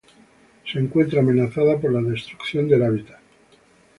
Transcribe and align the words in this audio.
Se 0.65 0.79
encuentra 0.79 1.19
amenazada 1.19 1.77
por 1.77 1.93
la 1.93 2.01
destrucción 2.01 2.67
de 2.67 2.83
hábitat. 2.83 3.19